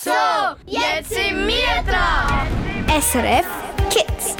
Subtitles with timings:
[0.00, 0.10] So,
[0.64, 2.46] jetzt sind wir dran.
[3.00, 3.46] SRF
[3.90, 4.36] Kids.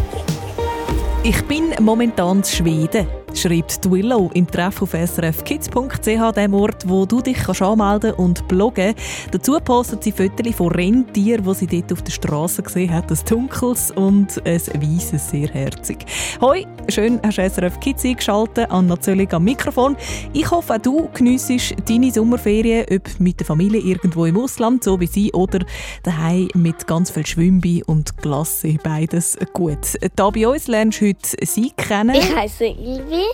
[1.24, 3.08] Ich bin momentan in Schweden
[3.38, 8.94] schreibt Willow im Treff auf srfkids.ch, dem Ort, wo du dich kannst anmelden und bloggen
[9.30, 13.10] Dazu postet sie Fotos von Rentieren, die sie dort auf der Straße gesehen hat.
[13.10, 16.04] Ein dunkles und ein weißes, sehr herzig.
[16.40, 19.96] Hoi, schön hast du SRF Kids eingeschaltet, Anna Zöllig am Mikrofon.
[20.32, 24.98] Ich hoffe, auch du geniessest deine Sommerferien, ob mit der Familie irgendwo im Ausland, so
[24.98, 25.60] wie sie, oder
[26.02, 28.76] daheim mit ganz viel Schwimbi und Glasse.
[28.82, 29.96] Beides gut.
[30.16, 32.16] Da bei uns lernst du heute sie kennen.
[32.16, 33.28] Ich heiße Ilvi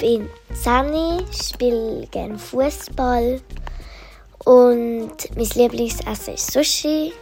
[0.00, 3.40] bin Sani, spiele gerne Fußball
[4.46, 7.12] und mein Lieblingsessen ist Sushi.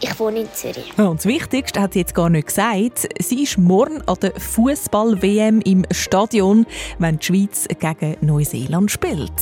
[0.00, 0.92] Ich wohne in Zürich.
[0.98, 3.08] und das Wichtigste hat sie jetzt gar nicht gesagt.
[3.18, 6.66] Sie ist morgen an der Fußball-WM im Stadion,
[6.98, 9.32] wenn die Schweiz gegen Neuseeland spielt.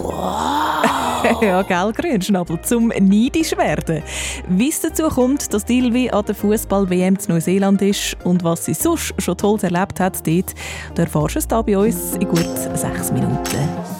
[0.00, 0.80] Wow!
[1.42, 4.02] ja, gell, Grünschnabel, zum neidisch werden.
[4.48, 8.74] Wie es dazu kommt, dass Dilvi an der Fußball-WM zu Neuseeland ist und was sie
[8.74, 10.54] sonst schon Tolles erlebt hat dort,
[10.94, 13.99] da erfahrst du es hier bei uns in gut sechs Minuten.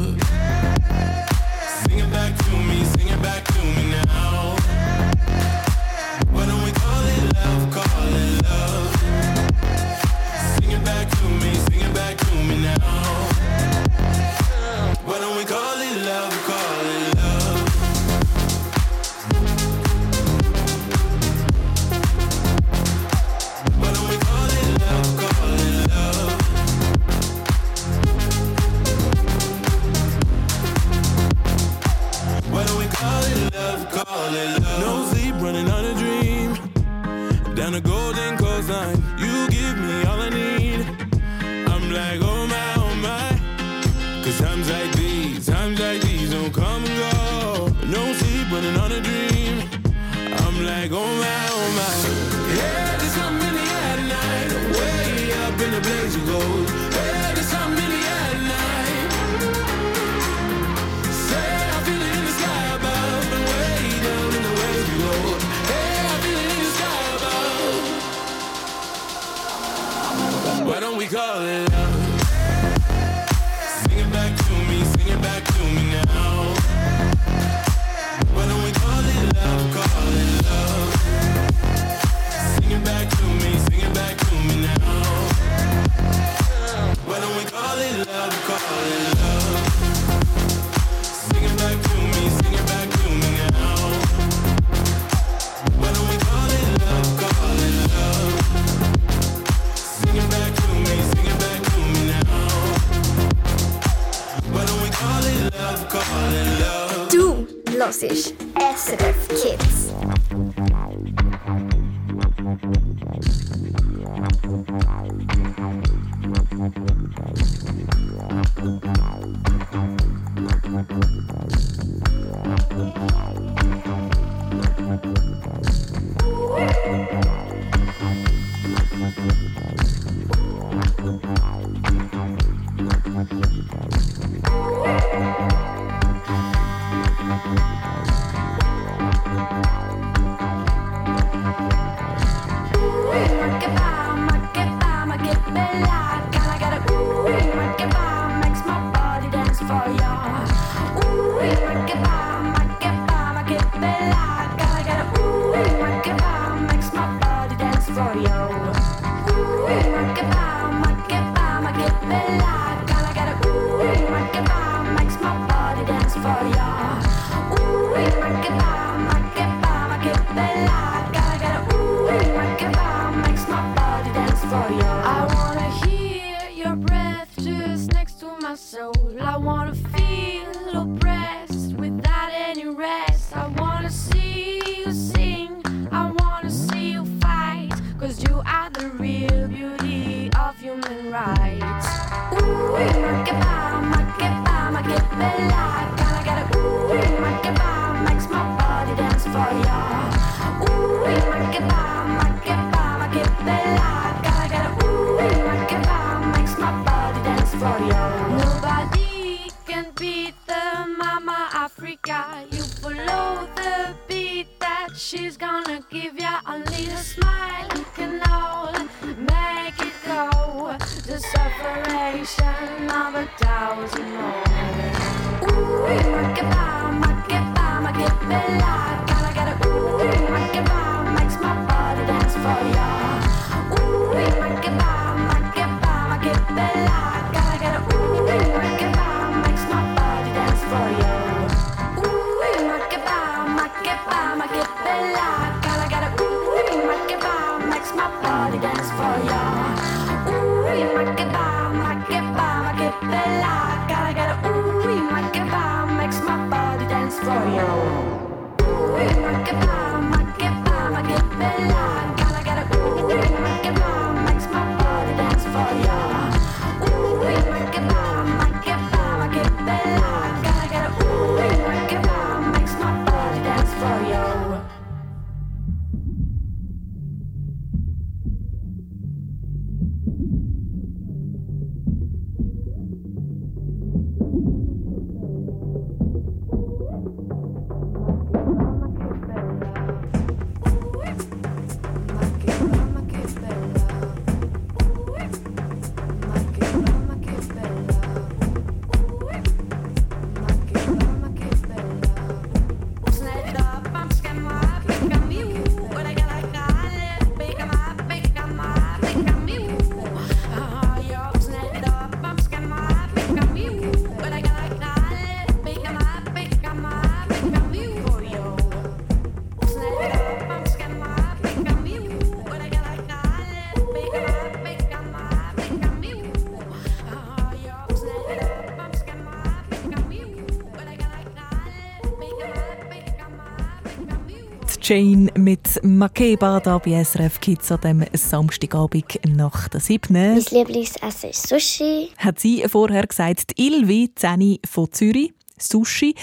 [334.83, 340.11] Jane mit Makeba da bei SRF Kids an dem Samstagabend nach der 7.
[340.11, 342.09] Mein Lieblingsessen ist Sushi.
[342.17, 346.15] Hat sie vorher gesagt, die Ilvi, Zeni von Zürich, Sushi,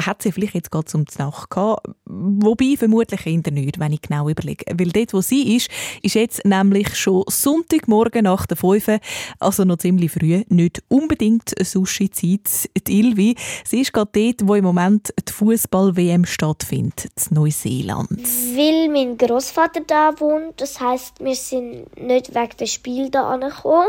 [0.00, 1.86] hat sie vielleicht jetzt gerade zum Nacht gehabt.
[2.04, 4.64] Wobei vermutlich eher nicht, wenn ich genau überlege.
[4.76, 5.68] Weil dort, wo sie ist,
[6.02, 8.98] ist jetzt nämlich schon Sonntagmorgen nach der 5,
[9.38, 12.70] also noch ziemlich früh, nicht unbedingt Sushi-Zeit.
[12.86, 18.22] Die Ilvi, sie ist gerade dort, wo im Moment die Fußball-WM stattfindet, in Neuseeland.
[18.56, 23.88] Weil mein Großvater da wohnt, das heißt, wir sind nicht wegen des Spiels da angekommen.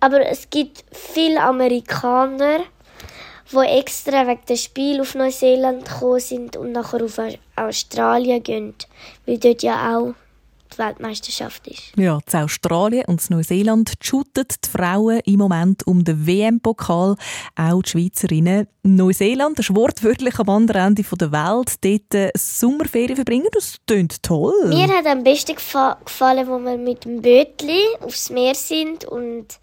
[0.00, 2.60] Aber es gibt viele Amerikaner,
[3.52, 7.18] die extra wegen des Spiel auf Neuseeland gekommen sind und nachher auf
[7.56, 8.74] Australien gehen,
[9.26, 10.14] weil dort ja auch
[10.72, 11.92] die Weltmeisterschaft ist.
[11.96, 17.16] Ja, zu Australien und zu Neuseeland shooten die Frauen im Moment um den WM-Pokal,
[17.56, 18.66] auch die Schweizerinnen.
[18.82, 24.54] Neuseeland ist wortwörtlich am anderen Ende der Welt, dort äh, Sommerferien verbringen, das klingt toll.
[24.68, 29.58] Mir hat am besten gefa gefallen, wo wir mit dem Bötli aufs Meer sind und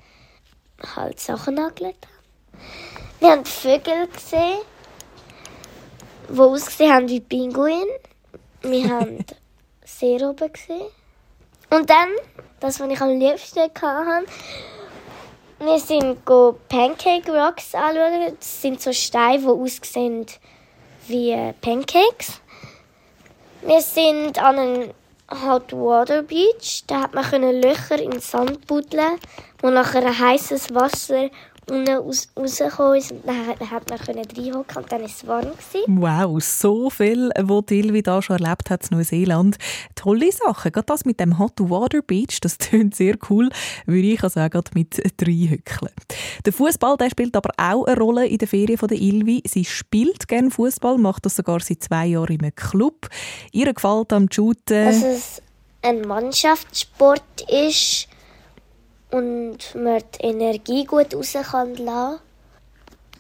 [0.96, 2.99] halt Sachen angelegt haben.
[3.20, 4.60] Wir haben Vögel gesehen,
[6.30, 7.88] die ausgesehen haben wie Pinguin.
[8.62, 9.26] Wir haben
[9.84, 10.88] Seeroben gesehen.
[11.70, 12.10] Und dann,
[12.62, 14.26] das, was ich am liebsten hatte,
[15.60, 18.38] wir sind go Pancake Rocks anschauen.
[18.40, 20.26] Das sind so Steine, die aussehen
[21.08, 22.40] wie äh, Pancakes.
[23.64, 24.94] Wir sind an einem
[25.30, 26.86] Hot Water Beach.
[26.88, 29.20] Da hat man Löcher in den Sand buddeln,
[29.62, 31.30] wo nachher ein heißes Wasser
[31.70, 33.12] unten raus, rausgekommen ist.
[33.12, 35.52] Und dann hat hat man reinhocken und dann war es warm.
[35.52, 36.02] Gewesen.
[36.02, 39.58] Wow, so viel, was Tilvi da schon erlebt hat in Neuseeland.
[39.96, 40.72] Tolle Sachen.
[40.72, 43.50] Gerade das mit dem Hot Water Beach, das klingt sehr cool,
[43.86, 45.94] würde ich auch sagen, gerade mit drei Hückeln.
[46.46, 49.44] Der Fußball spielt aber auch eine Rolle in der Ferien von der Ilvi.
[49.46, 53.08] Sie spielt gerne Fußball, macht das sogar seit zwei Jahren einem Club.
[53.52, 54.86] Ihr gefällt am Shooten.
[54.86, 55.42] Dass es
[55.82, 58.09] ein Mannschaftssport ist
[59.12, 62.20] und man die Energie gut raus kann lassen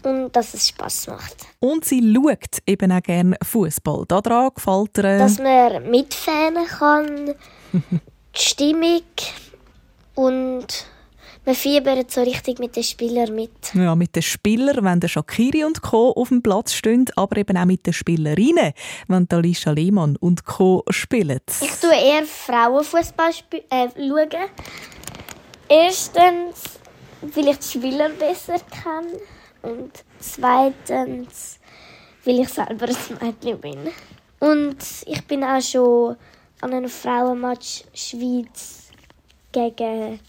[0.03, 1.35] und dass es Spass macht.
[1.59, 4.05] Und sie schaut eben auch gerne Fußball.
[4.07, 5.03] Daran gefällt ihr.
[5.03, 7.35] äh, Dass man mitfahren kann,
[7.73, 9.01] die Stimmung
[10.15, 10.67] und
[11.45, 13.73] man fiebert so richtig mit den Spielern mit.
[13.73, 16.11] Ja, mit den Spielern, wenn der Shakiri und Co.
[16.11, 18.73] auf dem Platz stehen, aber eben auch mit den Spielerinnen,
[19.07, 20.83] wenn Alicia Lehmann und Co.
[20.89, 21.39] spielen.
[21.61, 23.31] Ich tue eher Frauenfußball
[23.71, 24.29] äh, schauen.
[25.71, 26.79] Erstens,
[27.21, 29.19] weil ich die Spieler besser kenne.
[29.61, 31.59] Und zweitens,
[32.25, 33.91] weil ich selber ein Mädchen bin.
[34.39, 36.15] Und ich bin auch schon
[36.61, 38.89] an einem Frauenmatch Schweiz
[39.51, 40.19] gegen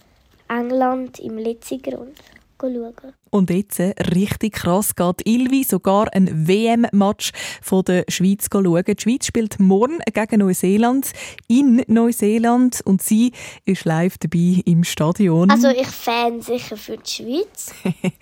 [0.48, 2.18] England im letzten Grund
[2.60, 3.14] schauen.
[3.30, 8.84] Und jetzt, äh, richtig krass, geht Ilvi sogar ein WM-Match von der Schweiz schauen.
[8.84, 11.12] Die Schweiz spielt morgen gegen Neuseeland
[11.48, 13.32] in Neuseeland und sie
[13.64, 15.50] ist live dabei im Stadion.
[15.50, 17.72] Also ich fan sicher für die Schweiz.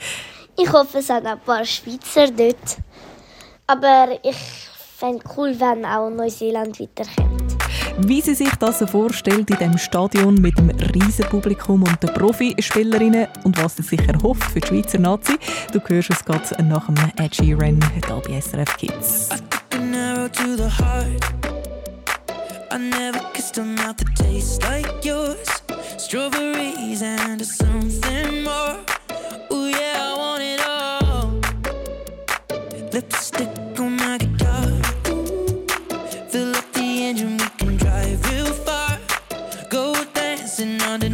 [0.56, 2.78] ich hoffe, es auch ein paar Schweizer dort.
[3.66, 4.36] Aber ich
[4.96, 7.47] fände cool, wenn auch Neuseeland weiterkommt.
[8.00, 12.14] Wie sie sich das so vorstellt in dem Stadion mit dem riesen Publikum und den
[12.14, 15.36] Profispielerinnen und was sie sich erhofft für die Schweizer Nazi,
[15.72, 19.28] du hörst es gerade nach dem Ed Sheeran hier bei SRF Kids.
[22.70, 25.48] I never kissed a mouth that tastes like yours.
[25.96, 28.76] Strawberries and something more.
[29.50, 31.40] Ooh, yeah, I want it all.
[32.92, 33.57] Lipstick
[40.58, 41.07] dancing on the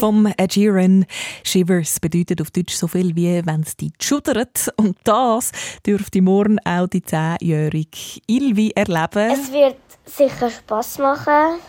[0.00, 1.04] vom Ed Sheeran.
[1.44, 4.72] Shivers bedeutet auf Deutsch so viel wie wenn es dich schudert.
[4.76, 5.52] Und das
[5.86, 9.30] dürfte morgen auch die 10-jährige Ilvi erleben.
[9.30, 9.76] Es wird
[10.06, 11.60] sicher Spass machen.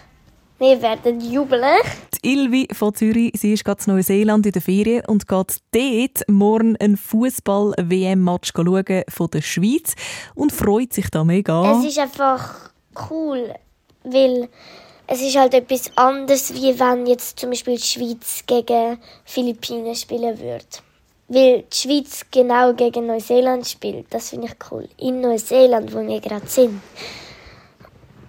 [0.59, 1.81] Wir werden jubeln.
[2.23, 6.29] Die Ilvi von Zürich, sie ist gerade in Neuseeland in der Ferien und geht dort
[6.29, 9.95] morgen ein Fußball-WM-Match schauen von der Schweiz
[10.35, 11.79] und freut sich da mega.
[11.79, 12.71] Es ist einfach
[13.09, 13.53] cool,
[14.03, 14.47] weil
[15.07, 20.39] es ist halt etwas anderes, wie wenn jetzt zum Beispiel die Schweiz gegen Philippinen spielen
[20.39, 20.65] würde.
[21.27, 24.07] Weil die Schweiz genau gegen Neuseeland spielt.
[24.09, 24.87] Das finde ich cool.
[24.97, 26.81] In Neuseeland, wo wir gerade sind.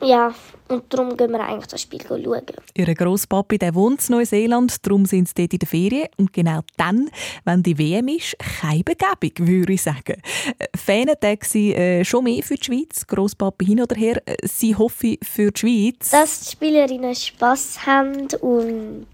[0.02, 0.34] Ja,
[0.68, 2.42] und darum gehen wir eigentlich das Spiel schauen.
[2.74, 6.08] Ihr Grosspapi der wohnt in Neuseeland, darum sind sie dort in der Ferien.
[6.16, 7.08] Und genau dann,
[7.44, 10.20] wenn die WM ist, keine Begebung, würde ich sagen.
[10.58, 13.06] Äh, Fanentag sind äh, schon mehr für die Schweiz.
[13.06, 16.10] Grosspapi hin oder her, äh, sie hoffe für die Schweiz.
[16.10, 19.06] Dass die Spielerinnen Spass haben und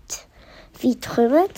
[0.82, 1.48] weit kommen.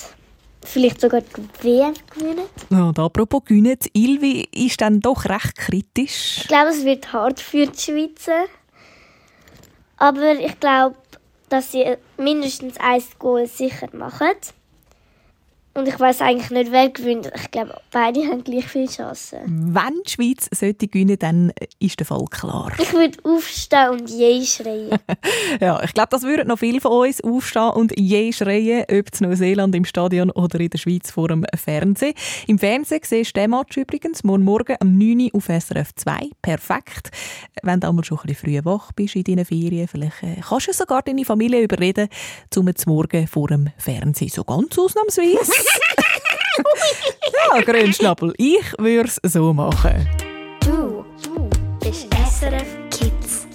[0.64, 2.46] vielleicht sogar die WM gewinnen.
[2.70, 6.38] Und apropos gewinnen, Ilvi ist dann doch recht kritisch.
[6.42, 8.46] Ich glaube, es wird hart für die Schweizer.
[10.00, 10.97] Aber ich glaube,
[11.50, 14.33] dass sie mindestens ein Goal sicher machen.
[15.72, 17.30] Und ich weiß eigentlich nicht, wer gewinnt.
[17.36, 19.38] Ich glaube, beide haben gleich viele Chancen.
[19.46, 22.72] Wenn die Schweiz sollte gewinnen, dann ist der Fall klar.
[22.76, 24.98] Ich würde aufstehen und je schreien.
[25.60, 29.28] Ja, ich glaube, das würden noch viele von uns aufstehen und je schreien, ob in
[29.28, 32.14] Neuseeland im Stadion oder in der Schweiz vor dem Fernsehen.
[32.46, 36.30] Im Fernsehen siehst du den Match übrigens morgen Morgen um 9 Uhr auf SRF 2.
[36.42, 37.10] Perfekt.
[37.62, 40.68] Wenn du einmal schon ein bisschen früh wach bist in deinen Ferien, vielleicht äh, kannst
[40.68, 42.08] du sogar deine Familie überreden,
[42.50, 44.30] zum Morgen vor dem Fernsehen.
[44.30, 45.60] So ganz ausnahmsweise.
[47.52, 50.09] Ja, Grünschnappel, ich würde es so machen.
[50.61, 51.05] Du
[51.81, 53.47] bist SRF Kids.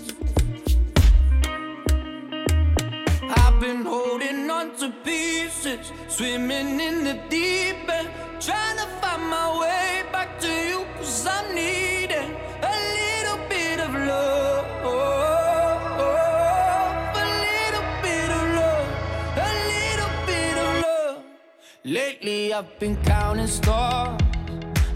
[3.38, 8.10] I've been holding on to pieces, swimming in the deep end,
[8.40, 12.32] trying to find my way back to you, cause I'm needing
[12.62, 15.45] a little bit of love.
[21.88, 24.20] Lately I've been counting stars,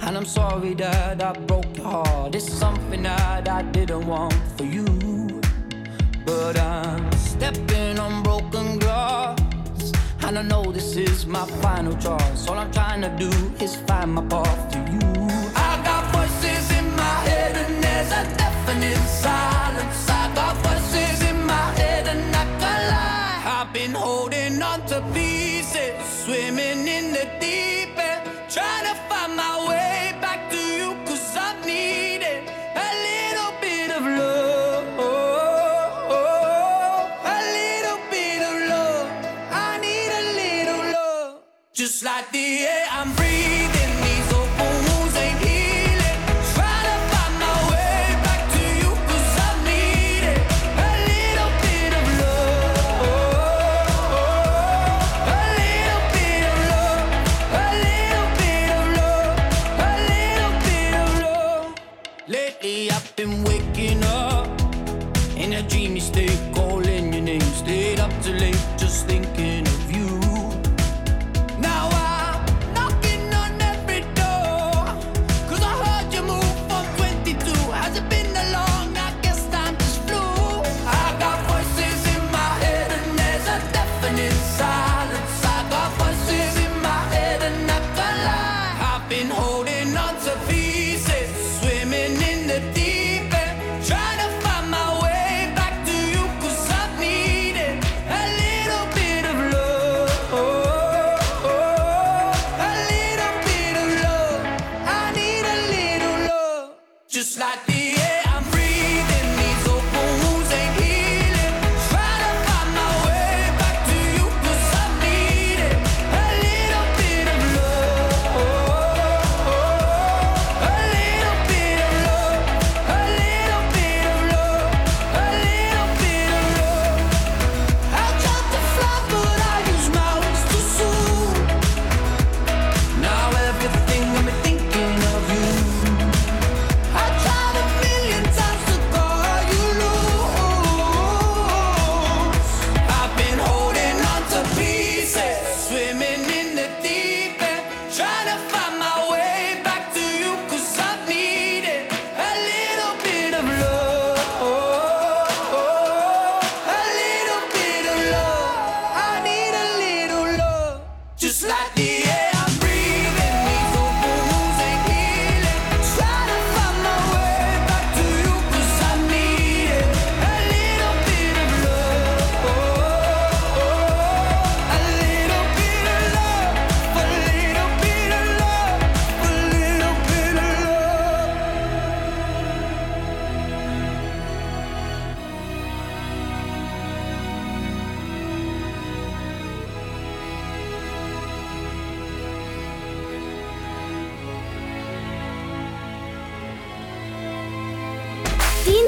[0.02, 2.34] and I'm sorry that I broke your heart.
[2.34, 4.86] It's something that I didn't want for you.
[6.26, 9.40] But I'm stepping on broken glass.
[10.24, 12.48] And I know this is my final choice.
[12.48, 13.30] All I'm trying to do
[13.64, 15.00] is find my path to you.
[15.56, 20.10] I got voices in my head, and there's a definite silence.
[20.10, 23.62] I got voices in my head, and I can't lie.
[23.62, 25.29] I've been holding on to pieces,
[26.30, 26.89] swimming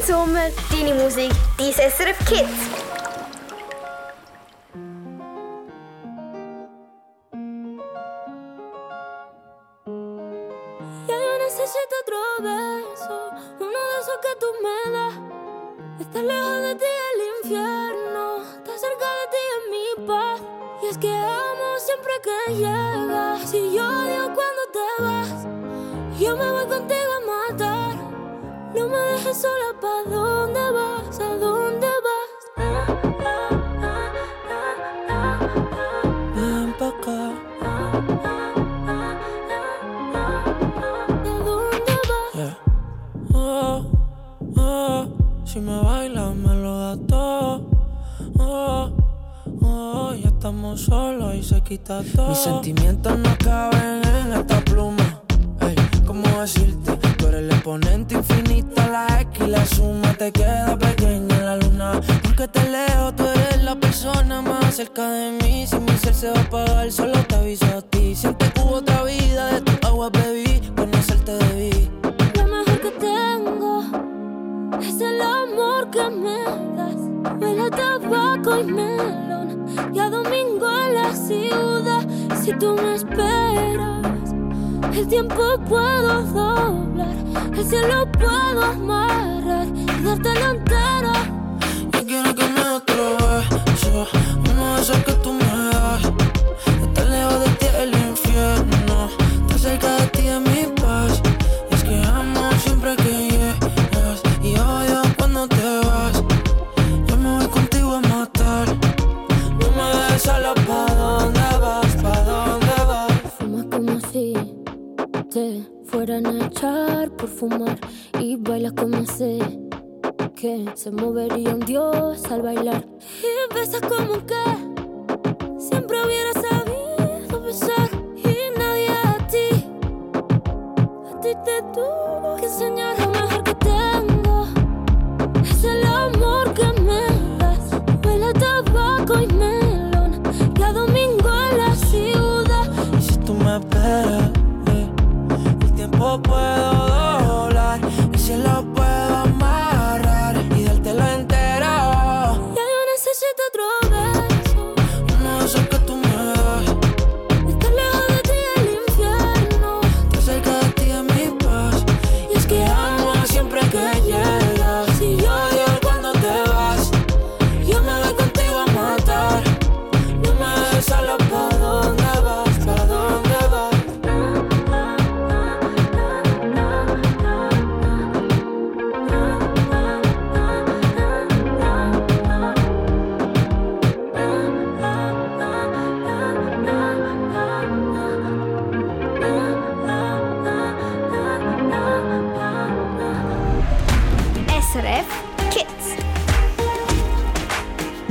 [0.06, 2.81] Sommer, deine Musik, dein SRF Kids.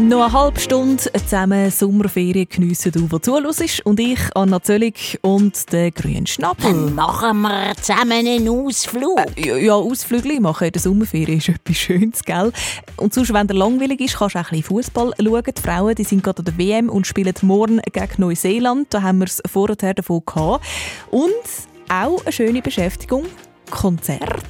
[0.01, 3.85] Noch eine halbe Stunde zusammen Sommerferien geniessen, du, der zuhörst.
[3.85, 6.73] Und ich, Anna Zöllig und der grüne Schnabel.
[6.73, 9.21] Machen wir zusammen einen Ausflug.
[9.37, 12.51] Ja, ja, Ausflüge machen in der Sommerferien ist etwas Schönes, gell?
[12.97, 15.43] Und sonst, wenn der langweilig ist, kannst du auch ein bisschen Fußball schauen.
[15.57, 18.87] Die Frauen die sind gerade an der WM und spielen morgen gegen Neuseeland.
[18.95, 20.65] Da haben wir es vorher davon gehabt.
[21.11, 21.31] Und
[21.91, 23.27] auch eine schöne Beschäftigung,
[23.71, 24.43] Konzert.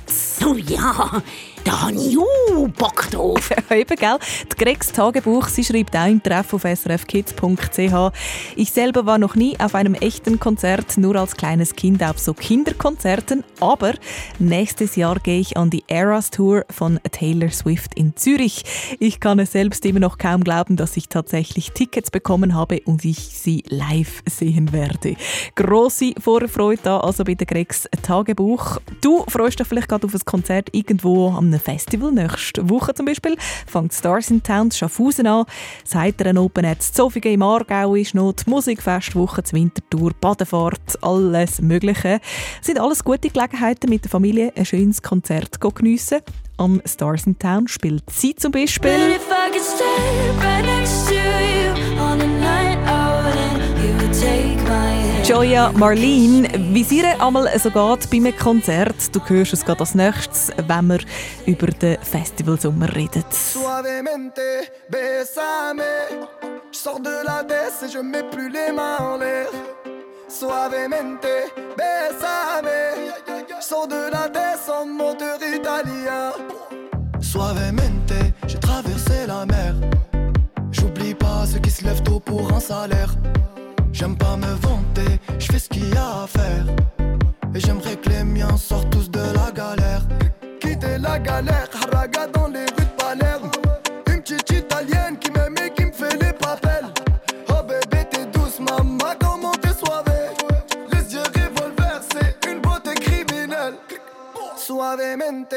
[0.44, 1.22] Oh ja,
[1.64, 3.50] da habe ich auch Bock drauf.
[3.70, 4.18] Eben, gell?
[4.52, 8.12] Die Gregs Tagebuch, sie schreibt auch im Treff auf srfkids.ch.
[8.56, 12.34] Ich selber war noch nie auf einem echten Konzert, nur als kleines Kind auf so
[12.34, 13.44] Kinderkonzerten.
[13.60, 13.94] Aber
[14.38, 18.64] nächstes Jahr gehe ich an die Eras Tour von Taylor Swift in Zürich.
[18.98, 23.04] Ich kann es selbst immer noch kaum glauben, dass ich tatsächlich Tickets bekommen habe und
[23.04, 25.16] ich sie live sehen werde.
[25.54, 28.78] Grosse Vorfreude da also bei der Gregs Tagebuch.
[29.00, 32.12] Du freust dich vielleicht gerade auf ein Konzert irgendwo am Festival.
[32.12, 33.36] Nächste Woche zum Beispiel
[33.66, 35.44] fängt Stars in Town Schaffhausen an.
[35.82, 41.60] Das Heiteren Open Air Zofingen im Aargau ist noch die Musikfestwoche, die Wintertour, Badefahrt, alles
[41.60, 42.20] Mögliche.
[42.58, 46.20] Das sind alles gute Gelegenheiten, mit der Familie ein schönes Konzert zu geniessen.
[46.56, 49.18] Am Stars in Town spielt sie zum Beispiel.
[55.30, 59.78] Joya Marlene, wie es ihr einmal so geht bei einem Konzert, du hörst es gerade
[59.78, 60.98] als nächstes, wenn wir
[61.46, 63.22] über den Festivalsommer reden.
[63.30, 64.42] Suavemente,
[64.88, 65.84] besame.
[66.72, 69.46] Je sors de la baisse et je mets plus les mains en l'air.
[70.26, 73.12] Suavemente, besame.
[73.48, 76.32] Je sors de la baisse en moteur italien.
[77.20, 79.76] Suavemente, j'ai traversé la mer.
[80.72, 83.14] J'oublie pas ceux qui se lèvent tôt pour un salaire.
[84.00, 86.64] J'aime pas me vanter, je fais ce qu'il y a à faire.
[87.54, 90.00] Et j'aimerais que les miens sortent tous de la galère.
[90.58, 93.50] Quitter la galère, haraga dans les rues de Palerme.
[94.06, 96.86] Une petite italienne qui m'aime et qui me fait les papels.
[97.50, 100.30] Oh bébé, t'es douce, maman, comment t'es soivée.
[100.90, 103.74] Les yeux revolver, c'est une beauté criminelle.
[104.56, 105.54] Suavemente.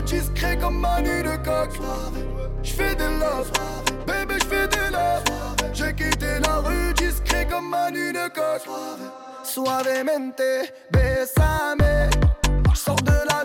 [0.00, 1.70] être discret comme Manu de coq.
[2.62, 3.50] J'fais des love,
[4.06, 5.24] bébé, j'fais des love.
[5.72, 8.62] J'ai quitté la rue discret comme Manu de coq.
[9.44, 10.42] Suavemente,
[10.90, 12.10] besame.
[12.74, 13.44] J'sors de la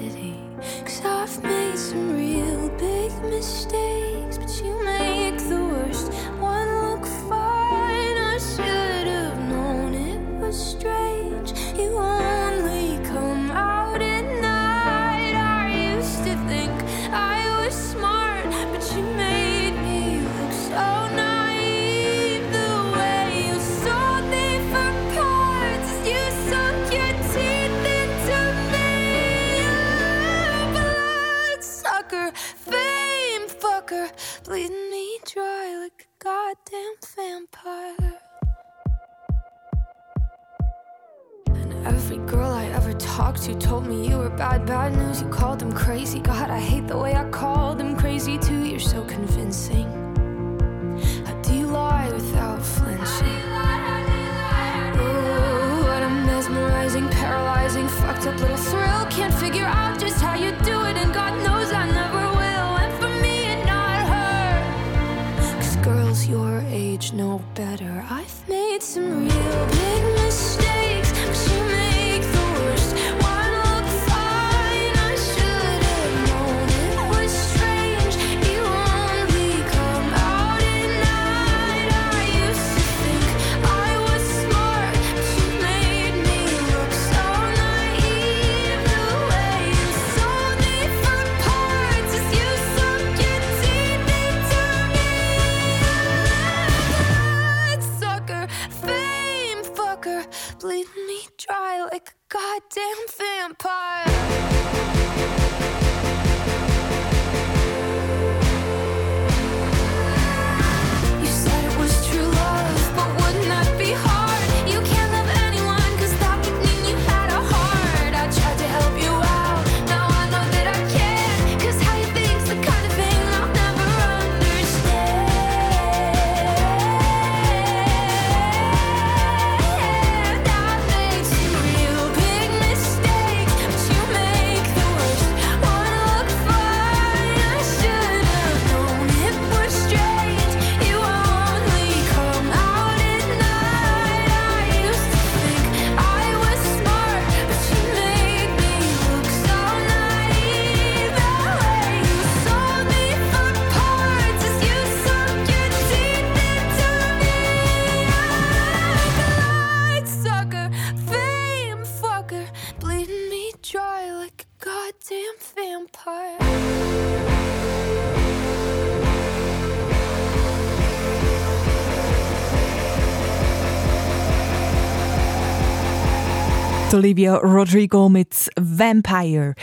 [177.01, 179.55] Olivia Rodrigo mit Vampire.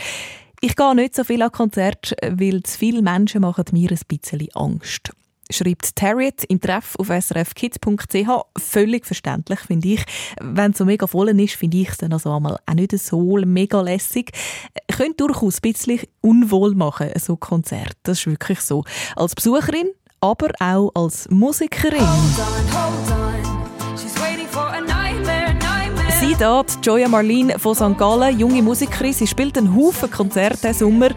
[0.59, 4.49] Ich gehe nicht so viel an Konzerte, weil zu viele Menschen machen mir ein bisschen
[4.55, 5.13] Angst.
[5.49, 8.29] Schreibt Tarriet im Treff auf srfkids.ch.
[8.57, 10.03] Völlig verständlich, finde ich.
[10.41, 13.37] Wenn es so mega voll ist, finde ich es dann also einmal auch nicht so
[13.45, 14.31] mega lässig.
[14.91, 17.93] Könnte durchaus ein bisschen unwohl machen, so Konzert.
[18.03, 18.83] Das ist wirklich so.
[19.15, 19.87] Als Besucherin,
[20.19, 21.99] aber auch als Musikerin.
[21.99, 22.41] Sie
[22.73, 23.08] da,
[26.39, 26.45] die
[26.81, 27.97] Joya Marlene von St.
[27.97, 29.11] Gallen, junge Musikerin.
[29.11, 31.09] Sie spielt einen Haufen Konzerte diesen Sommer.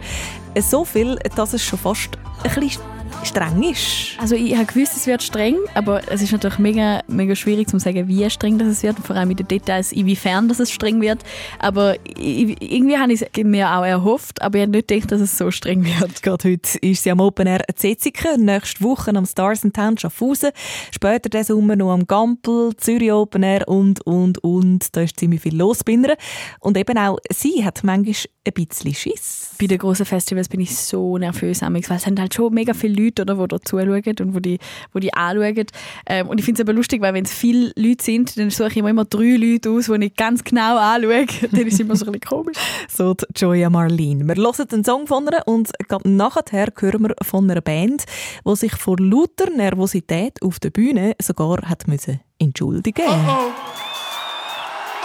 [0.59, 2.81] So viel, dass es schon fast ein bisschen
[3.25, 4.17] streng ist.
[4.19, 7.79] Also ich habe gewusst, es wird streng, aber es ist natürlich mega, mega schwierig zu
[7.79, 11.19] sagen, wie streng das wird, vor allem in den Details, inwiefern das es streng wird.
[11.59, 15.21] Aber ich, irgendwie habe ich es mir auch erhofft, aber ich habe nicht gedacht, dass
[15.21, 16.21] es so streng wird.
[16.21, 20.51] Gerade heute ist sie am Open Air Zeziken, nächste Woche am Stars in Town Schaffhausen,
[20.91, 24.95] später diesen Sommer noch am Gampel, Zürich Open Air und, und, und.
[24.95, 26.17] Da ist ziemlich viel los bei ihr.
[26.59, 29.51] Und eben auch sie hat manchmal ein bisschen Schiss.
[29.59, 33.01] Bei den grossen Festivals bin ich so nervös, weil es sind halt schon mega viele
[33.01, 34.59] Leute, oder, die da zuschauen und wo die,
[34.93, 35.65] wo die anschauen.
[36.05, 38.69] Ähm, und ich finde es aber lustig, weil wenn es viele Leute sind, dann suche
[38.69, 41.25] ich immer, immer drei Leute aus, die ich ganz genau anschaue.
[41.51, 42.57] dann ist es immer so ein bisschen komisch.
[42.89, 44.25] So die Joya Marlene.
[44.25, 45.71] Wir hören den Song von ihr und
[46.03, 48.03] nachher hören wir von einer Band,
[48.45, 53.51] die sich vor lauter Nervosität auf der Bühne sogar hat müssen entschuldigen Oh oh!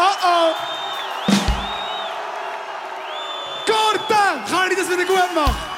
[0.00, 0.52] Oh oh!
[3.66, 4.44] Gordon!
[4.48, 5.77] Kann ich das wieder gut machen?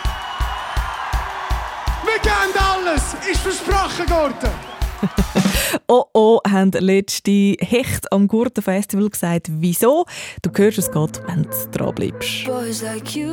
[2.11, 3.15] Wir geben alles!
[3.31, 4.51] Ist versprochen, Gordon!
[5.87, 9.47] oh oh, haben letzte Hecht am Gurtenfestival gesagt.
[9.49, 10.07] Wieso?
[10.43, 12.47] Du hörst es gerade, wenn du dran bleibst.
[12.47, 13.27] Boys like you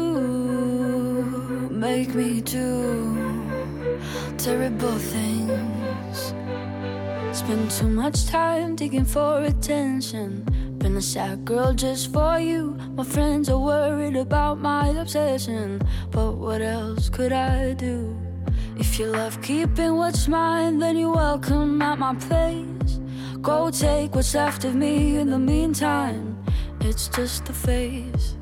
[1.72, 3.18] make me do
[4.38, 6.36] terrible things.
[7.32, 10.46] Spend too much time digging for attention.
[10.78, 12.78] Been a sad girl just for you.
[12.96, 15.82] My friends are worried about my obsession.
[16.12, 18.27] But what else could I do?
[18.80, 23.00] If you love keeping what's mine, then you're welcome at my place.
[23.42, 26.38] Go take what's left of me in the meantime.
[26.82, 28.38] It's just a phase.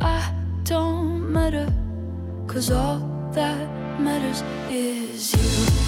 [0.00, 1.72] I don't matter,
[2.46, 3.00] cause all
[3.32, 5.78] that matters is you.
[5.78, 5.83] You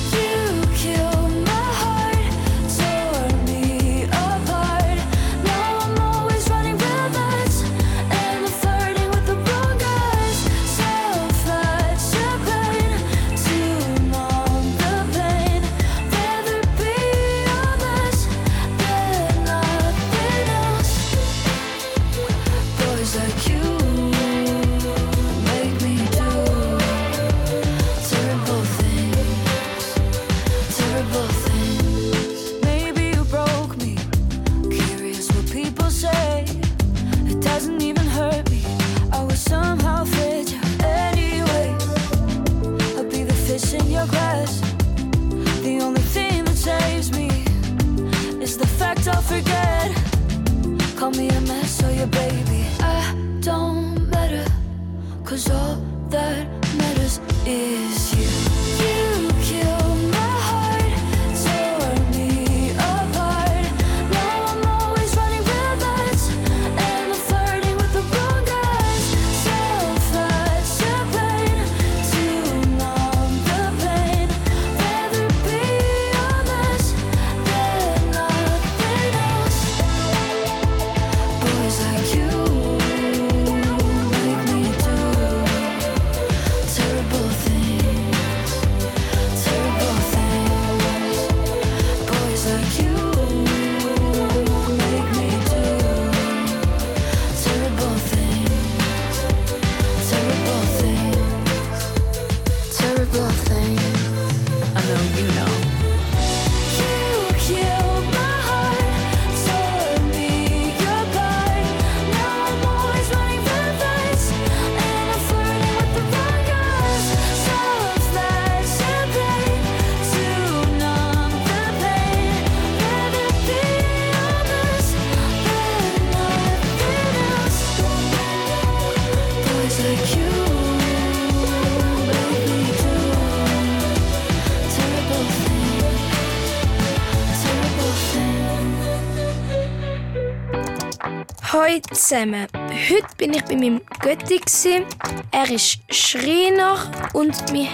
[142.06, 142.46] zusammen.
[142.54, 144.38] Heute bin ich bei meinem Götti.
[144.44, 144.84] gsi.
[145.32, 146.76] Er ist Schreiner
[147.12, 147.66] und wir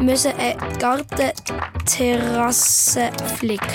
[0.00, 3.66] mussten eine Gartenterrasse flicken.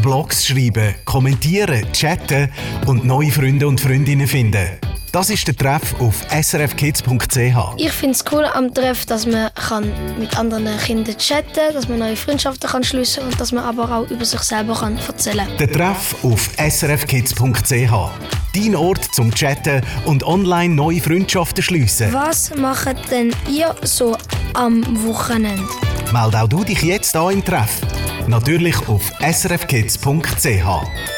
[0.00, 2.50] Blogs schreiben, kommentieren, chatten
[2.86, 4.78] und neue Freunde und Freundinnen finden.
[5.12, 7.78] Das ist der Treff auf srfkids.ch.
[7.78, 11.88] Ich finde es cool am Treff, dass man kann mit anderen Kindern chatten kann, dass
[11.88, 15.46] man neue Freundschaften kann schliessen und dass man aber auch über sich selber kann erzählen
[15.46, 15.56] kann.
[15.58, 18.35] Der Treff auf srfkids.ch.
[18.56, 22.10] Dein Ort zum Chatten und online neue Freundschaften schliessen.
[22.14, 24.16] Was macht denn ihr so
[24.54, 25.62] am Wochenende?
[26.10, 27.82] Meld auch du dich jetzt an im Treff.
[28.26, 31.15] Natürlich auf srfkids.ch.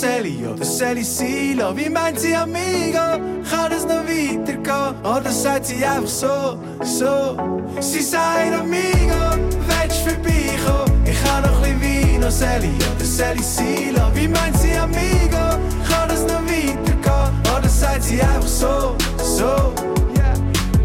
[0.00, 1.74] Sally oder Sally Silo.
[1.74, 3.18] Wie meint sie, amigo,
[3.50, 4.94] kann es noch weitergehen?
[5.02, 7.36] Oder sagt sie einfach so, so?
[7.80, 11.02] Sie sagt, amigo, willst du vorbeikommen?
[11.06, 14.02] Ich habe noch ein bisschen Wein, noch Sally oder Sally Silo.
[14.12, 15.56] Wie meint sie, amigo,
[15.88, 17.56] kann es noch weitergehen?
[17.56, 19.72] Oder sagt sie einfach so, so?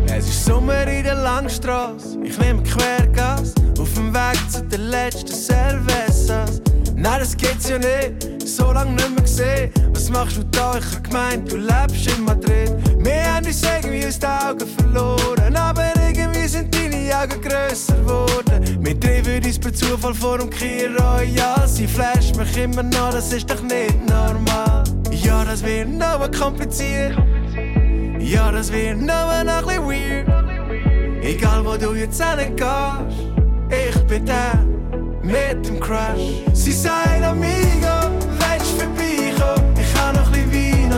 [0.08, 5.34] Es ist Sommer in der Langstrasse, ich nehme Quergas auf dem Weg zu den letzten
[5.34, 6.62] Cervezas.
[6.96, 9.72] Nein, das geht's ja nicht, so lange nicht mehr gesehen.
[9.94, 10.78] Was machst du da?
[10.78, 12.72] Ich hab gemeint, du lebst in Madrid.
[13.00, 18.78] Wir haben uns irgendwie aus den Augen verloren, aber irgendwie sind deine Augen grösser geworden.
[18.80, 21.68] Wir treiben uns per Zufall vor dem Kia Royal.
[21.68, 24.84] Sie flasht mich immer noch, das ist doch nicht normal.
[25.12, 27.18] Ja, das wird noch kompliziert.
[28.20, 31.24] Ja, das wird noch ein bisschen weird.
[31.24, 32.68] Egal wo du jetzt hingehst,
[33.70, 34.54] ich bin da
[35.22, 36.44] mit dem Crush.
[36.54, 37.91] Sie sagt, amigo,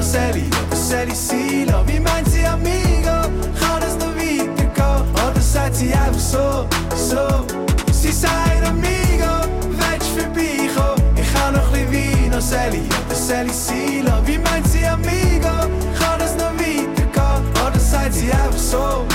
[0.03, 1.83] Sally oder Sally Silo.
[1.87, 3.29] Wie meint sie, amigo,
[3.59, 5.13] kann es noch weitergehen?
[5.13, 7.45] Oder sagt sie einfach so, so?
[7.91, 11.01] Sie sagt, amigo, willst du vorbeikommen?
[11.15, 14.21] Ich habe noch ein bisschen Wein, Sally oder Sally Silo.
[14.25, 15.55] Wie meint sie, amigo,
[15.97, 17.43] kann es noch weitergehen?
[17.65, 19.05] Oder sagt sie einfach so,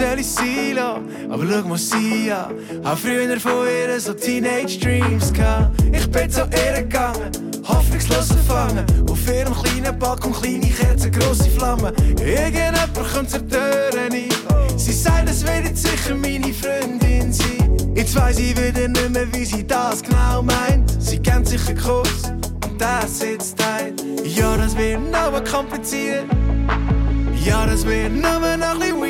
[0.00, 1.00] Sally Silo.
[1.28, 2.54] Aber schau mal sie an.
[2.82, 5.76] Hab früher von ihr so Teenage Dreams gehabt.
[5.92, 7.30] Ich bin zu ihr gegangen,
[7.68, 8.86] hoffnungslos erfangen.
[9.10, 11.92] Auf ihrem kleinen Balkon kleine Kerzen, grosse Flammen.
[12.18, 14.24] Irgendjemand kommt zur Tür rein.
[14.78, 17.94] Sie sagt, es wird sicher meine Freundin sein.
[17.94, 20.90] Jetzt weiss ich wieder nicht mehr, wie sie das genau meint.
[20.98, 22.22] Sie kennt sicher Kuss
[22.64, 24.02] und das sitzt tight.
[24.24, 26.24] Ja, das wird noch kompliziert.
[27.44, 29.09] Ja, das wird noch ein bisschen.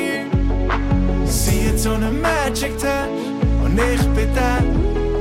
[1.31, 3.07] Sie hat so einen Magic Touch
[3.63, 4.59] und ich bin da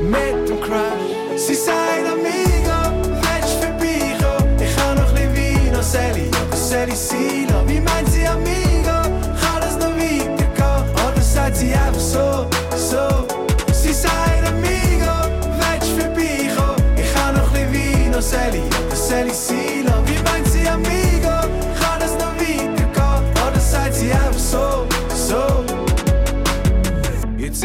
[0.02, 1.36] mit dem Crush.
[1.36, 2.80] Sie sagt, amigo,
[3.22, 4.58] willst du vorbeikommen?
[4.60, 7.62] Ich habe noch ein bisschen Wein, noch Sally oder Sally Silo.
[7.66, 9.02] Wie meint sie, amigo,
[9.40, 10.84] kann es noch weitergehen?
[10.94, 12.46] Oder sagt sie einfach so,
[12.76, 13.26] so?
[13.72, 15.30] Sie sagt, amigo,
[15.60, 16.82] willst du vorbeikommen?
[16.96, 19.69] Ich habe noch ein bisschen Wein, noch Sally oder Sally Silo.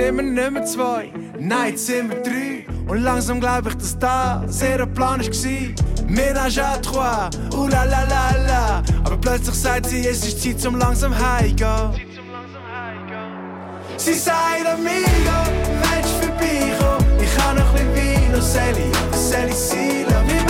[0.06, 2.66] Sind wir nicht mehr zwei, nein, jetzt sind wir drei.
[2.88, 6.08] Und langsam glaub ich, dass das ihr Plan war.
[6.08, 8.84] Ménage à trois, ouh la la la la.
[9.03, 11.91] Aber plötzlich sagt sie, es ist Zeit zum langsam heimgehen.
[13.97, 15.38] Sie sagt, amigo,
[15.82, 17.20] willst du vorbeikommen?
[17.20, 20.45] Ich habe noch ein bisschen Wein, noch Sally, Sally Sila.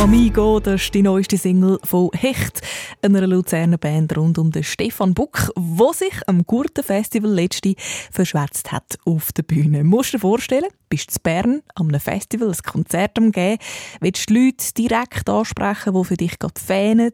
[0.00, 2.62] Amigo, das ist die neueste Single von Hecht,
[3.02, 7.74] einer Luzerner Band rund um den Stefan Buck, wo sich am Gurtenfestival letzte
[8.10, 9.84] verschwärzt hat auf der Bühne.
[9.84, 13.58] Musst du dir vorstellen, bist in Bern am Festival ein Konzert am geben,
[14.00, 17.12] willst die Leute direkt ansprechen, die für dich gerade fähnen,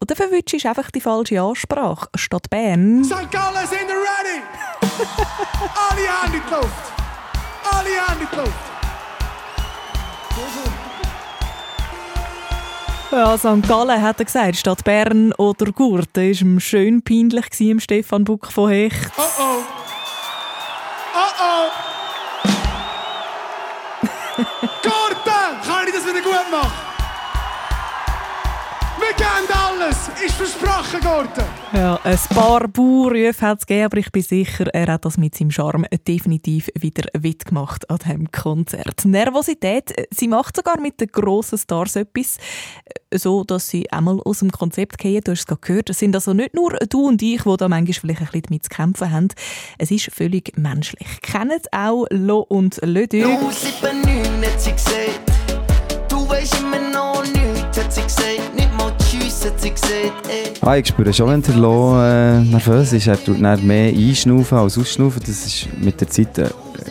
[0.00, 3.04] oder verwünschst du einfach die falsche Ansprache statt Bern?
[3.04, 3.30] St.
[3.30, 4.40] Gallen sind ready!
[5.90, 6.92] Alle Hände in die Luft!
[7.70, 8.81] Alle Hände in die Luft!
[13.12, 13.68] Ja, St.
[13.68, 16.14] Gallen hat er gesagt, statt Bern oder Gurten.
[16.14, 19.12] War ihm schön peinlich im Stefan Buck von Hecht.
[19.18, 19.62] Oh oh!
[21.14, 21.68] Oh oh!
[24.82, 25.31] Gurten!
[29.02, 29.96] Wir geben alles!
[30.24, 31.44] Ist versprochen, Gurten!
[31.72, 35.34] Ja, ein paar Baurufe hat es gegeben, aber ich bin sicher, er hat das mit
[35.34, 39.04] seinem Charme definitiv wieder wettgemacht an diesem Konzert.
[39.04, 42.38] Nervosität, sie macht sogar mit den grossen Stars etwas,
[43.12, 45.20] so dass sie einmal aus dem Konzept gehen.
[45.24, 47.68] Du hast es gerade gehört, es sind also nicht nur du und ich, die da
[47.68, 49.28] manchmal vielleicht ein bisschen damit zu kämpfen haben.
[49.78, 51.08] Es ist völlig menschlich.
[51.22, 53.22] Kennt auch Lo und Le Duc?
[53.22, 55.20] Du sieben neun hat sie gesagt.
[56.08, 58.54] Du weisst immer noch nichts, hat sie gesagt.
[58.54, 58.71] Nicht
[59.12, 60.52] Ey.
[60.62, 63.06] Ah, ich spüre schon, wenn der Lo äh, nervös ist.
[63.06, 65.20] Er tut mehr einschnaufen als ausschnaufen.
[65.26, 66.48] Das ist mit der Zeit äh,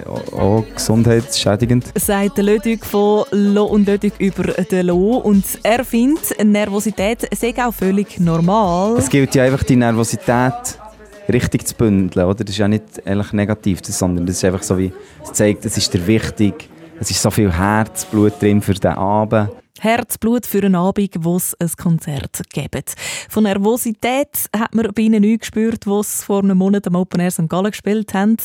[0.07, 1.85] auch gesundheitsschädigend.
[1.95, 5.17] sagt der Lödig von Lo und Lödig über den Lo.
[5.17, 8.97] Und er findet, Nervosität sei auch völlig normal.
[8.97, 10.79] Es gilt ja einfach, die Nervosität
[11.27, 12.25] richtig zu bündeln.
[12.25, 12.43] Oder?
[12.43, 14.91] Das ist ja nicht eigentlich negativ, sondern das ist einfach so wie,
[15.23, 16.69] es zeigt, es ist dir wichtig,
[16.99, 19.49] es ist so viel Herzblut drin für den Abend.
[19.83, 22.93] Herzblut für einen Abend, wo es ein Konzert gibt.
[23.29, 27.31] Von Nervosität hat man bei ihnen nicht gespürt, sie vor einem Monat am Open Air
[27.31, 27.49] St.
[27.49, 28.37] Gallen gespielt haben.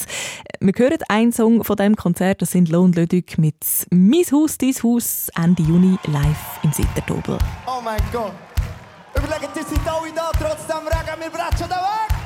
[0.60, 3.56] Wir hören einen Song von diesem Konzert, das sind Lohn Lödig mit
[3.90, 7.36] «Mein Haus, dein Haus» Ende Juni live im Sittertobel.
[7.66, 8.32] Oh mein Gott.
[9.14, 12.25] Überlegt, ihr seid alle da, trotzdem Regen, wir bretschen da weg.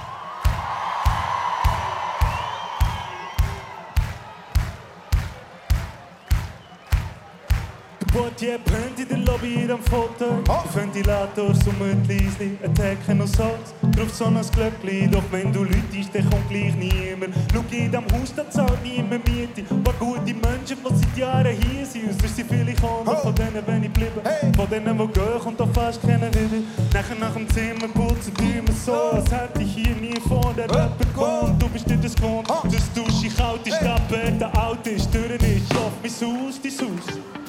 [8.12, 10.42] Portier brennt in der Lobby am Foto.
[10.46, 13.72] Der Ventilator summt leisli, ein Tecken aus Holz.
[13.96, 17.34] Drauf so ein Glöckli, doch wenn du lütest, dann kommt gleich niemand.
[17.52, 19.62] Schau, in diesem Haus, da zahlt niemand Miete.
[19.84, 22.08] Paar gute Menschen, die seit Jahren hier sind.
[22.10, 24.20] Ausser sie viele kommen, von denen bin ich geblieben.
[24.56, 26.62] Von denen, die gehen, kommt auch fast keiner wieder.
[26.92, 30.68] Nachher nach dem Zimmer putzen die immer so, als hätte ich hier nie vor der
[30.68, 31.62] Rapper gewohnt.
[31.62, 35.38] Du bist dir das gewohnt, das Dusche kalt ist, der Bett, der Auto ist, Türen
[35.38, 37.39] ist, auf mein Haus, dein Haus.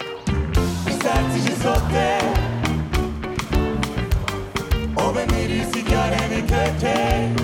[1.11, 1.33] Uns
[5.73, 7.35] seit Jahren nicht gehört haben.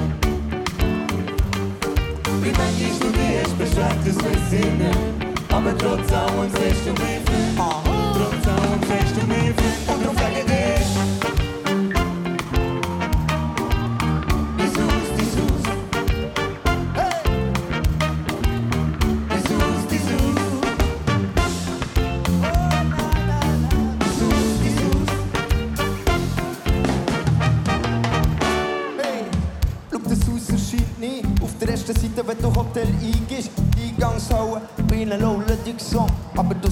[2.42, 5.00] Wie manchmal du dich hast beschwert, das weiß ich nicht.
[5.50, 7.22] Aber trotz allem sagst du viel.
[7.58, 9.54] Trotz allem sagst du viel.
[9.88, 10.47] Und darum sage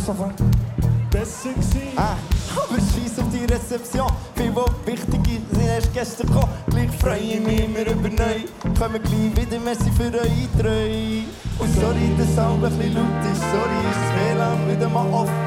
[0.06, 0.36] Sofort
[1.10, 1.82] besser gewesen.
[1.96, 2.16] Ah,
[2.56, 4.08] aber scheiß auf die Rezeption.
[4.36, 6.50] Viel, was wichtig ist, sind erst gestern gekommen.
[6.68, 8.44] Gleich freue ich mich immer über neu.
[8.78, 10.30] Kommen gleich wieder, merci für eure
[10.60, 11.24] Treue.
[11.58, 13.42] Und sorry, dass es auch ein bisschen laut ist.
[13.42, 15.45] Sorry, ist das WLAN wieder mal off.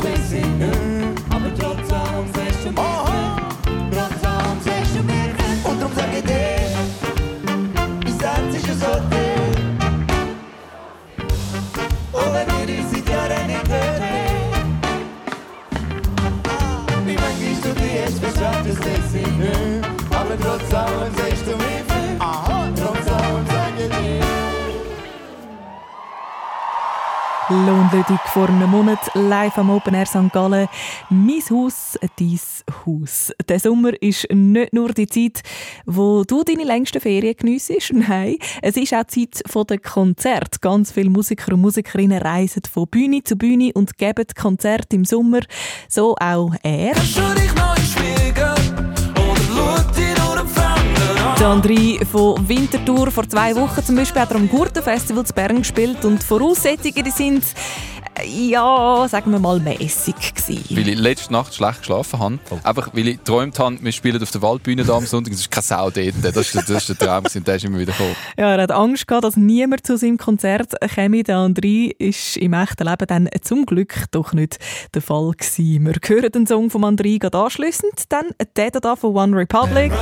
[0.00, 0.79] Beschwert, das
[28.32, 30.32] vor einem Monat live am Open Air St.
[30.32, 30.68] Gallen.
[31.08, 32.40] Mein Haus, dein
[32.86, 33.32] Haus.
[33.48, 35.42] Der Sommer ist nicht nur die Zeit,
[35.84, 37.92] wo du deine längsten Ferien geniessest.
[37.92, 40.60] Nein, es ist auch die Zeit der Konzerte.
[40.60, 45.40] Ganz viele Musiker und Musikerinnen reisen von Bühne zu Bühne und geben Konzerte im Sommer.
[45.88, 46.94] So auch er.
[51.40, 55.56] Der André von Winterthur vor zwei Wochen zum Beispiel hat er am Gurtenfestival zu Bern
[55.56, 57.42] gespielt und die Voraussetzungen die sind
[58.26, 60.64] ja, sagen wir mal, mäßig gewesen.
[60.76, 62.38] Weil ich letzte Nacht schlecht geschlafen habe.
[62.62, 65.32] Einfach weil ich geträumt habe, wir spielen auf der Waldbühne da am Sonntag.
[65.32, 66.14] Es ist keine Sau dort.
[66.22, 68.16] Das ist, der- das ist der Traum gewesen, und der ist immer wieder gekommen.
[68.38, 71.22] Ja, er hat Angst gehabt, dass niemand zu seinem Konzert käme.
[71.22, 74.58] Der André ist im echten Leben dann zum Glück doch nicht
[74.94, 75.86] der Fall gewesen.
[75.86, 79.92] Wir hören den Song von André gerade anschliessend, dann der da von One Republic.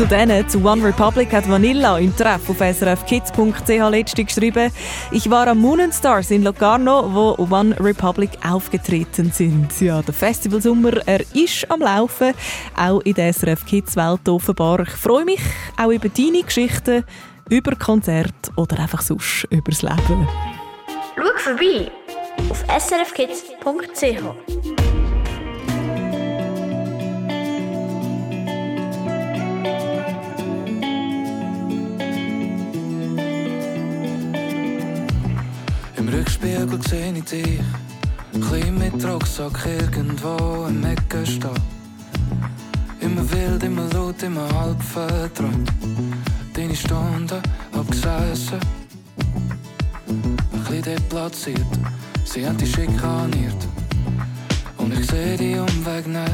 [0.00, 4.72] Zu denen, zu One Republic, hat Vanilla im Treff auf srfkids.ch letztens geschrieben,
[5.10, 9.78] ich war am Moon Stars in Locarno, wo One Republic aufgetreten sind.
[9.78, 12.32] Ja, der Festivalsommer, er ist am Laufen,
[12.78, 14.80] auch in der SRF Kids Welt offenbar.
[14.80, 15.40] Ich freue mich
[15.76, 17.04] auch über deine Geschichten,
[17.50, 20.26] über Konzerte oder einfach sonst über das Leben.
[21.14, 21.90] Schau vorbei
[22.48, 24.89] auf srfkids.ch.
[36.20, 37.60] Rückspiegel sehe ich dich,
[38.46, 41.62] klein mit Rucksack irgendwo im Ecken stehen.
[43.00, 45.72] Immer wild, immer laut, immer halb verträumt.
[46.52, 47.40] Deine Stunden
[47.72, 48.60] abgesessen,
[50.08, 51.72] ein bisschen deplatziert.
[52.26, 53.66] Sie haben dich schikaniert.
[54.76, 56.32] Und ich sehe die Umweg nicht,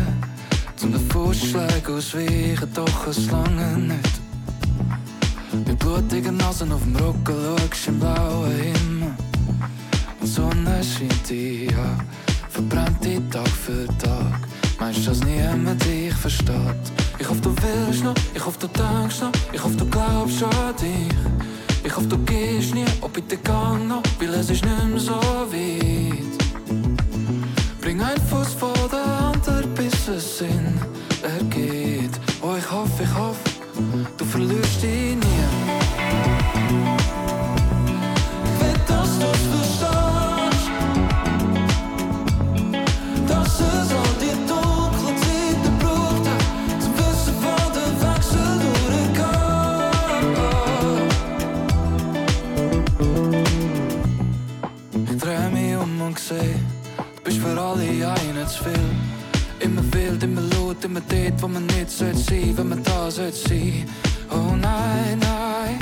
[0.75, 4.21] zum den Fußschlägen ausweichen, doch es lange nicht.
[5.65, 7.37] Mit blutiger Nase auf dem Rücken
[7.71, 8.86] schaust im blauen Himmel.
[11.07, 12.01] Die scheint dich an,
[12.49, 14.41] verbrennt dich Tag für Tag.
[14.81, 16.85] Meinst du, dass niemand dich versteht?
[17.19, 20.75] Ich hoffe, du willst noch, ich hoffe, du denkst noch, ich hoffe, du glaubst an
[20.81, 21.15] dich.
[21.85, 25.15] Ich hoffe, du gehst nie, ob bitte gang noch, weil es ist nicht mehr so
[25.15, 26.37] weit.
[27.81, 30.81] Bring einen Fuß vor den anderen, bis es Sinn
[31.23, 32.19] ergeht.
[32.43, 33.51] Oh, ich hoffe, ich hoffe,
[34.17, 35.66] du verlierst dich nie.
[57.47, 58.73] Du bist für alle einen zu viel.
[59.61, 63.37] Immer wild, immer laut, immer dort, wo man nicht sollte sein, wenn man da sollte
[63.37, 63.89] sein.
[64.31, 65.79] Oh nein, nein.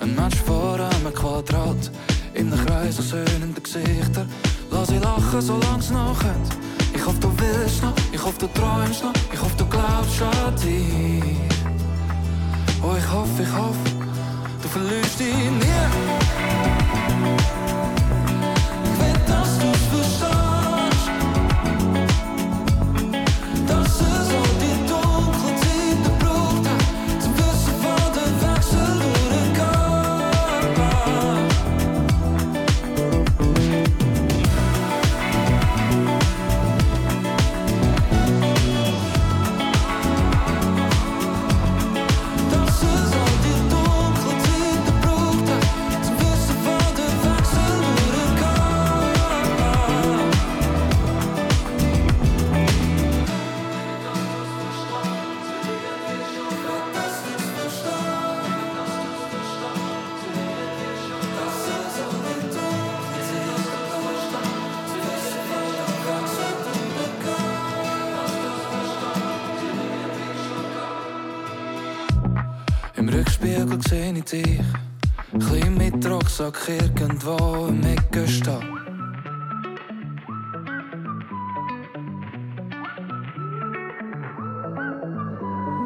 [0.00, 1.90] Ein Mensch vor einem Quadrat,
[2.34, 4.28] in einem Kreis aus höhnenden Gesichtern.
[4.70, 6.94] Lass sie lachen, solang's noch geht.
[6.94, 10.56] Ich hoffe, du willst noch, ich hoffe, du träumst noch, ich hoffe, du glaubst an
[10.56, 11.36] dich.
[12.82, 13.90] Oh, ich hoffe, ich hoffe,
[14.62, 15.70] du verlierst dich nie.
[76.60, 78.60] Rucksack irgendwo im Ecken stehen.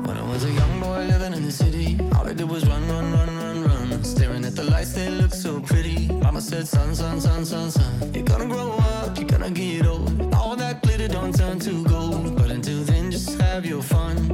[0.05, 2.89] When I was a young boy living in the city, all I did was run,
[2.89, 4.05] run, run, run, run.
[4.05, 6.09] Staring at the lights, they look so pretty.
[6.09, 8.12] Mama said, son, son, son, son, son.
[8.12, 10.35] You're gonna grow up, you're gonna get old.
[10.35, 12.37] All that glitter don't turn to gold.
[12.37, 14.34] But until then, just have your fun.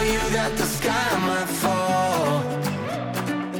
[0.00, 2.40] Tell you that the sky might fall.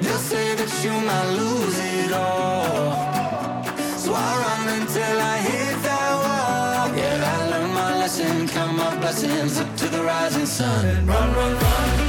[0.03, 3.64] They'll say that you might lose it all.
[3.99, 6.97] So I run until I hit that wall.
[6.97, 9.61] Yeah, I learned my lesson, count my blessings.
[9.61, 11.07] up to the rising sun.
[11.07, 11.99] Run, run, run.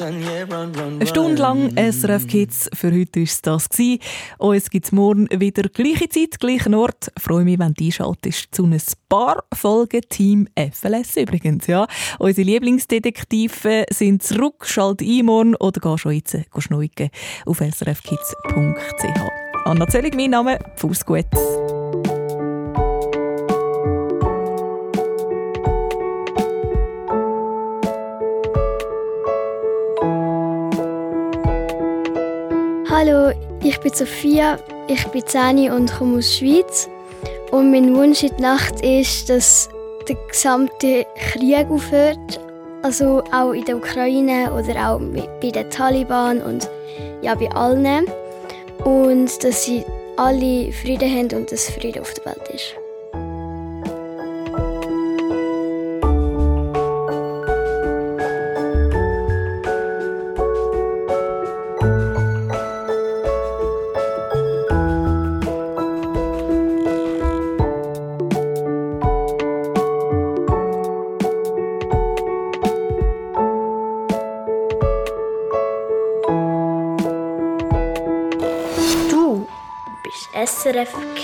[0.00, 2.70] Eine Stunde lang SRF Kids.
[2.72, 3.68] Für heute war es das.
[4.38, 7.10] Uns gibt es morgen wieder gleiche Zeit, gleichen Ort.
[7.16, 11.66] Ich freue mich, wenn du einschaltest zu ein paar Folgen Team FLS übrigens.
[11.66, 11.86] Ja.
[12.18, 14.66] Unsere Lieblingsdetektive sind zurück.
[14.66, 17.10] Schalt ein morgen oder geh schon jetzt geh schneiden
[17.46, 19.20] auf srfkids.ch.
[19.64, 20.58] Anna Zöllig, mein Name.
[20.76, 21.26] Fuß gut.
[33.00, 33.30] Hallo,
[33.62, 36.88] ich bin Sophia, ich bin 10 und komme aus der Schweiz.
[37.52, 39.68] Und mein Wunsch in der Nacht ist, dass
[40.08, 42.40] der gesamte Krieg aufhört.
[42.82, 44.98] Also auch in der Ukraine oder auch
[45.40, 46.68] bei den Taliban und
[47.22, 48.06] ja, bei allen.
[48.84, 49.84] Und dass sie
[50.16, 52.87] alle Frieden haben und dass Frieden auf der Welt ist.